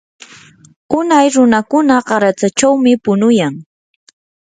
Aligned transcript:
unay 0.99 1.27
runakuna 1.35 1.95
qaratsachawmi 2.07 2.91
punuyan. 3.03 3.53